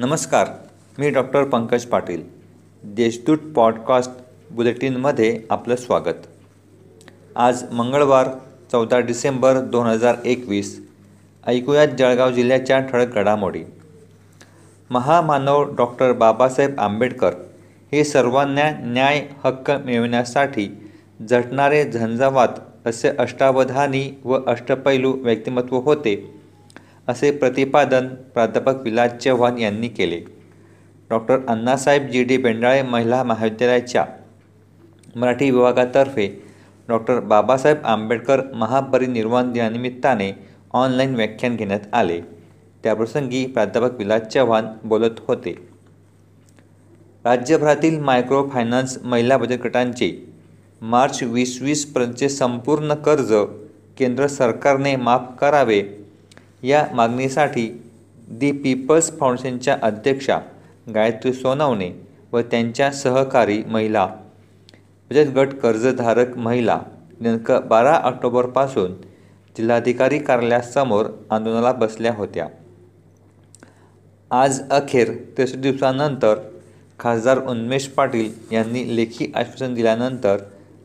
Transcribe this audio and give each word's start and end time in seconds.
नमस्कार 0.00 0.48
मी 0.98 1.10
doctor 1.10 1.44
Pankaj 1.44 1.84
Patil. 1.84 2.22
Deshdoot 2.84 3.38
podcast 3.38 4.10
बुलेटिनमध्ये 4.50 5.40
आपलं 5.50 5.76
स्वागत. 5.76 6.26
आज 7.36 7.64
मंगळवार 7.72 8.28
चौदा 8.72 9.00
डिसेंबर 9.00 9.60
दोन 9.60 9.86
हजार 9.86 10.16
एकवीस. 10.24 10.88
ऐकूयात 11.46 11.88
जळगाव 11.88 12.30
जिल्ह्याच्या 12.30 12.80
ठळक 12.80 13.14
घडामोडी. 13.14 13.62
महामानव 14.90 15.74
डॉक्टर 15.74 16.12
बाबासाहेब 16.12 16.80
आंबेडकर 16.80 17.32
हे 17.92 18.04
सर्वांना 18.04 18.70
न्याय 18.80 19.28
हक्क 19.44 19.70
मिळविण्यासाठी 19.70 20.90
झटणारे 21.30 21.90
झंझावात 21.90 22.86
असे 22.86 23.08
अष्टावधानी 23.08 24.20
व 24.24 24.38
अष्टपैलू 24.46 25.12
व्यक्तिमत्व 25.12 25.76
होते. 25.76 26.37
असे 27.08 27.30
प्रतिपादन 27.30 28.08
प्राध्यापक 28.08 28.80
विलास 28.82 29.12
चव्हाण 29.12 29.58
यांनी 29.58 29.88
केले. 29.88 30.20
Doctor 31.10 31.38
Annasaheb 31.48 32.06
G. 32.06 32.24
D. 32.24 32.36
Bendale 32.36 32.82
महिला 32.82 33.22
महाविद्यालयाच्या 33.22 34.04
मराठी 35.16 35.50
विभागातर्फे 35.50 36.42
डॉक्टर 36.88 37.20
बाबासाहेब 37.20 37.76
आंबेडकर 37.84 38.40
महापरिनिर्वाण 38.54 39.52
दिनानिमित्ताने 39.52 40.32
ऑनलाईन 40.72 41.14
व्याख्यान 41.14 41.56
घेण्यात 41.56 41.80
आले. 41.92 42.20
त्याप्रसंगी 42.82 43.46
प्राध्यापक 43.46 43.98
विलास 43.98 44.22
चव्हाण 44.22 44.64
बोलत 44.84 45.20
होते. 45.28 45.68
राज्यभरातील 47.24 48.00
मायक्रो 48.00 48.48
फायनान्स 48.48 48.98
महिला 49.04 49.36
बचत 49.36 49.62
गटांचे 49.64 50.32
मार्च 50.82 51.22
वीस 51.22 51.62
वीसपर्यंतचे 51.62 52.28
संपूर्ण 52.28 52.94
कर्ज 52.94 53.32
केंद्र 53.98 54.26
सरकारने 54.26 54.96
माफ 54.96 55.22
करावे 55.40 55.82
या 56.62 56.86
मागणीसाठी 56.94 57.82
दी 58.30 58.52
पीपल्स 58.52 59.10
फाउंडेशनच्या 59.18 59.78
अध्यक्षा 59.82 60.38
गायत्री 60.94 61.32
सोनवणे 61.32 61.90
व 62.32 62.40
त्यांच्या 62.40 62.90
सहकारी 62.92 63.62
महिला 63.66 64.06
बचत 65.10 65.30
गट 65.36 65.54
कर्जधारक 65.54 66.36
महिला 66.38 66.80
दिनांक 67.20 67.52
बारा 67.68 67.94
ऑक्टोबरपासून 67.94 68.92
जिल्हाधिकारी 69.56 70.18
कार्यालयासमोर 70.18 71.06
आंदोलनाला 71.30 71.72
बसल्या 71.72 72.14
होत्या. 72.14 72.46
आज 74.30 74.60
अखेर 74.70 75.12
तेस 75.38 75.56
दिवसानंतर 75.56 76.34
खासदार 76.98 77.38
उन्मेष 77.38 77.86
पाटील 77.86 78.32
यांनी 78.52 78.96
लेखी 78.96 79.32
आश्वासन 79.34 79.74
दिल्यानंतर 79.74 80.36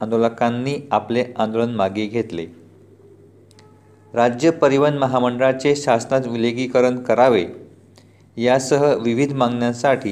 आंदोलकांनी 0.00 0.76
आपले 0.90 1.24
आंदोलन 1.36 1.74
मागे 1.74 2.06
घेतले. 2.06 2.46
राज्य 4.14 4.50
परिवहन 4.50 4.96
महामंडळाचे 4.98 5.74
शासनात 5.76 6.26
विलगीकरण 6.26 6.96
करावे 6.98 7.44
यासह 8.36 8.94
विविध 8.94 9.32
मागण्यांसाठी 9.32 10.10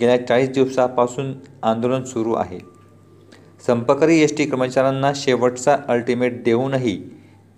गेल्या 0.00 0.26
चाळीस 0.26 0.48
दिवसापासून 0.48 1.32
आंदोलन 1.62 2.04
सुरू 2.04 2.32
आहे. 2.32 2.58
संपकरी 3.66 4.18
एस 4.20 4.36
टी 4.38 4.44
कर्मचाऱ्यांना 4.44 5.12
शेवटचा 5.14 5.76
अल्टिमेट 5.88 6.42
देऊनही 6.44 6.96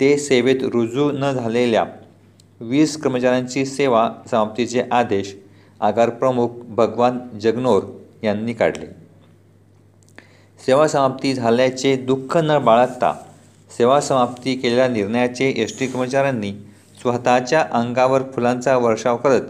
ते 0.01 0.17
सेवेत 0.17 0.63
रुजू 0.63 1.11
न 1.13 1.31
झालेल्या 1.33 1.85
वीस 2.61 2.97
कर्मचाऱ्यांची 2.97 3.65
सेवा 3.65 4.09
समाप्तीचे 4.31 4.83
आदेश 4.93 5.35
आगार 5.81 6.11
प्रमुख 6.11 6.49
भगवान 6.69 7.19
जगनोर 7.41 7.83
यांनी 8.23 8.53
काढले. 8.53 8.87
सेवा 10.67 10.89
समाप्ती 10.89 11.35
झाल्याचे 11.35 11.97
दुःख 11.97 12.37
न 12.37 12.59
बाळगता 12.59 13.13
सेवा 13.81 14.01
समाप्ती 14.01 14.55
केलेल्या 14.55 14.89
निर्णयाचे 14.89 15.55
एस 15.57 15.79
टी 15.79 15.87
कर्मचाऱ्यांनी 15.87 16.53
स्वतःच्या 17.01 17.67
अंगावर 17.73 18.23
फुलांचा 18.23 18.77
वर्षाव 18.77 19.17
करत 19.17 19.43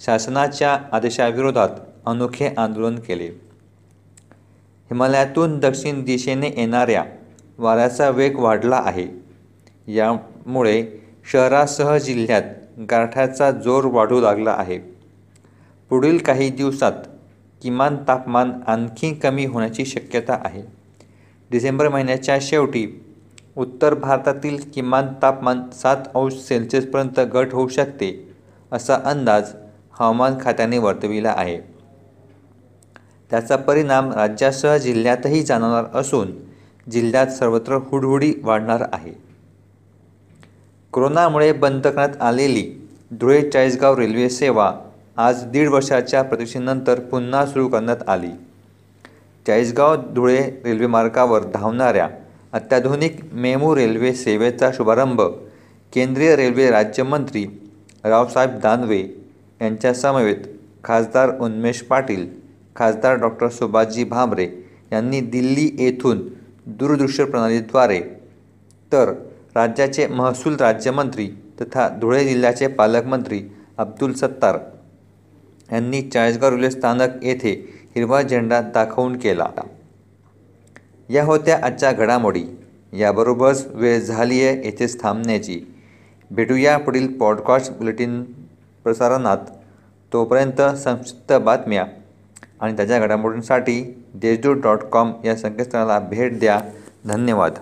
शासनाच्या 0.00 0.78
आदेशाविरोधात 0.92 1.68
अनोखे 2.06 2.48
आंदोलन 2.56 2.98
केले. 2.98 3.26
हिमालयातून 4.84 5.58
दक्षिण 5.58 6.04
दिशेने 6.04 6.48
येणाऱ्या 6.56 7.04
वाऱ्याचा 7.58 8.10
वेग 8.10 8.38
वाढला 8.38 8.82
आहे. 8.84 9.06
यामुळे 9.86 10.86
शहरासह 11.32 11.96
जिल्ह्यात 11.96 12.42
गारठ्याचा 12.90 13.50
जोर 13.50 13.84
वाढू 13.84 14.20
लागला 14.20 14.54
आहे. 14.58 14.78
पुढील 15.88 16.18
काही 16.18 16.50
दिवसात 16.50 16.92
किमान 17.62 17.96
तापमान 18.08 18.52
आणखी 18.66 19.14
कमी 19.14 19.46
होण्याची 19.46 19.84
शक्यता 19.84 20.38
आहे. 20.44 20.62
डिसेंबर 21.50 21.88
महिन्याच्या 21.88 22.38
शेवटी 22.40 23.02
उत्तर 23.56 23.94
भारतातील 23.94 24.58
किमान 24.74 25.06
तापमान 25.22 25.62
सात 25.70 25.96
अंश 26.14 26.32
सेल्सिअसपर्यंत 26.32 27.20
घट 27.20 27.52
होऊ 27.52 27.68
शकते 27.68 28.34
असा 28.72 28.94
अंदाज 29.04 29.52
हवामान 29.92 30.34
खात्याने 30.40 30.78
वर्तविला 30.78 31.34
आहे. 31.36 31.58
त्याचा 33.30 33.56
परिणाम 33.56 34.12
राज्यासह 34.12 34.76
जिल्ह्यातही 34.76 35.42
जाणवणार 35.42 35.84
असून 35.94 36.32
जिल्ह्यात 36.90 37.26
सर्वत्र 37.26 37.74
हुडहुडी 37.74 38.34
वाढणार 38.42 38.84
आहे. 38.92 39.12
कोरोनामुळे 40.92 41.52
बंद 41.52 41.86
करण्यात 41.86 42.22
आलेली 42.22 42.88
धुळे 43.10 43.50
चाळीसगाव 43.50 43.98
रेल्वे 43.98 44.28
सेवा 44.30 44.72
आज 45.16 45.44
दीड 45.44 45.68
वर्षाच्या 45.68 46.22
प्रतीक्षेनंतर 46.22 47.00
पुन्हा 47.00 47.46
सुरू 47.46 47.68
करण्यात 47.68 48.08
आली. 48.08 48.30
चाळीसगाव 49.46 49.96
धुळे 49.96 50.62
रेल्वे 50.64 50.86
मार्गावर 50.86 51.44
धावणाऱ्या 51.44 52.08
अत्याधुनिक 52.52 53.16
मेमू 53.32 53.76
रेल्वे 53.76 54.12
सेवेचा 54.12 54.70
शुभारंभ 54.72 55.22
केंद्रीय 55.92 56.36
रेल्वे 56.36 56.70
राज्यमंत्री 56.70 57.46
रावसाहेब 58.04 58.50
दानवे 58.58 59.00
यांच्यासमवेत 59.62 60.36
खासदार 60.84 61.30
उन्मेष 61.40 61.82
पाटील 61.82 62.26
खासदार 62.76 63.16
डॉक्टर 63.16 63.48
सुभाषजी 63.48 64.04
भामरे 64.04 64.46
यांनी 64.92 65.20
दिल्ली 65.20 65.76
येथून 65.78 66.28
दूरदृश्य 66.66 67.24
प्रणालीद्वारे 67.24 68.00
तर 68.92 69.12
राज्याचे 69.54 70.06
महसूल 70.06 70.56
राज्यमंत्री 70.56 71.28
तथा 71.60 71.88
धुळे 71.88 72.24
जिल्ह्याचे 72.24 72.66
पालकमंत्री 72.66 73.42
अब्दुल 73.78 74.12
सत्तार 74.12 74.58
यांनी 75.72 76.02
चाळीसगाव 76.02 76.50
रेल्वे 76.50 76.70
स्थानक 76.70 77.24
येथे 77.24 77.52
हिरवा 77.96 78.22
झेंडा 78.22 78.60
दाखवून 78.60 79.16
केला. 79.18 79.46
या 81.08 81.24
होत्या 81.24 81.60
आजच्या 81.62 81.92
घडामोडी. 81.92 82.44
याबरोबरच 82.92 83.66
वेळ 83.66 84.00
झाली 84.00 84.46
आहे 84.46 84.64
येथेच 84.64 85.02
थांबण्याची. 85.02 85.60
भेटूया 86.30 86.78
पुढील 86.78 87.18
पॉडकास्ट 87.18 87.72
बुलेटिन 87.72 88.24
प्रसारणात. 88.84 89.38
तोपर्यंत 90.12 90.62
संक्षिप्त 90.76 91.32
बातम्या. 91.32 91.86
आणि 92.60 92.76
त्याच्या 92.76 92.98
घडामोडींसाठी 92.98 94.04
देशदूत 94.14 94.56
डॉट 94.56 94.78
कॉम 94.78 95.12
या 95.24 95.36
संकेतस्थळाला 95.36 95.98
भेट 95.98 96.38
द्या. 96.38 96.60
धन्यवाद. 97.04 97.52